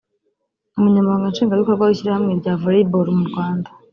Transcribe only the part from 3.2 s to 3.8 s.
Rwanda